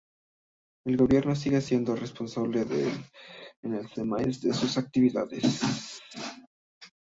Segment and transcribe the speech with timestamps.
[0.83, 2.91] El Gobierno sigue siendo responsable ante
[3.65, 6.01] el Seimas de sus actividades.